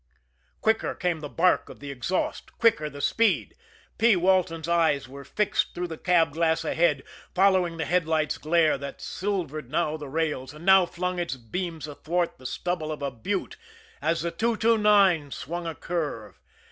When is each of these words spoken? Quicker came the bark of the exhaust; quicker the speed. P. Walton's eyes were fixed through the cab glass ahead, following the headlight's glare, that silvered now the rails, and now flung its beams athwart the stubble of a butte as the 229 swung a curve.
Quicker 0.61 0.95
came 0.95 1.19
the 1.19 1.29
bark 1.29 1.69
of 1.69 1.79
the 1.79 1.91
exhaust; 1.91 2.57
quicker 2.57 2.89
the 2.89 3.01
speed. 3.01 3.53
P. 3.99 4.15
Walton's 4.15 4.67
eyes 4.67 5.07
were 5.07 5.23
fixed 5.23 5.75
through 5.75 5.89
the 5.89 5.97
cab 5.99 6.31
glass 6.33 6.65
ahead, 6.65 7.03
following 7.35 7.77
the 7.77 7.85
headlight's 7.85 8.39
glare, 8.39 8.79
that 8.79 8.99
silvered 8.99 9.69
now 9.69 9.97
the 9.97 10.09
rails, 10.09 10.55
and 10.55 10.65
now 10.65 10.87
flung 10.87 11.19
its 11.19 11.35
beams 11.35 11.87
athwart 11.87 12.39
the 12.39 12.47
stubble 12.47 12.91
of 12.91 13.03
a 13.03 13.11
butte 13.11 13.57
as 14.01 14.23
the 14.23 14.31
229 14.31 15.29
swung 15.29 15.67
a 15.67 15.75
curve. 15.75 16.39